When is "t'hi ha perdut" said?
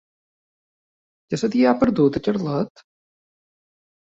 1.55-2.17